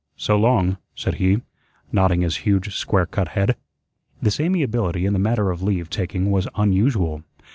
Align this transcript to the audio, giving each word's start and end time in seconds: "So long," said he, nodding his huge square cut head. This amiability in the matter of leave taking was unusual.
"So 0.17 0.35
long," 0.35 0.77
said 0.95 1.17
he, 1.21 1.41
nodding 1.91 2.21
his 2.21 2.37
huge 2.37 2.75
square 2.75 3.05
cut 3.05 3.27
head. 3.37 3.55
This 4.19 4.39
amiability 4.39 5.05
in 5.05 5.13
the 5.13 5.19
matter 5.19 5.51
of 5.51 5.61
leave 5.61 5.91
taking 5.91 6.31
was 6.31 6.47
unusual. 6.55 7.21